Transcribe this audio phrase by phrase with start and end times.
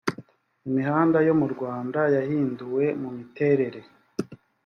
[0.67, 3.79] imihanda yo mu rwanda yahinduwe mu miterere